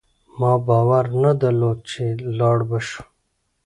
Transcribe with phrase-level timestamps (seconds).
[0.39, 2.05] ما باور نه درلود چي
[2.39, 3.03] لاړ به شو